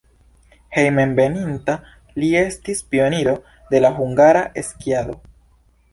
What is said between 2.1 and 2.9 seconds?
li estis